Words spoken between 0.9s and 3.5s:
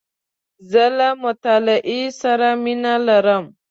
له مطالعې سره مینه لرم.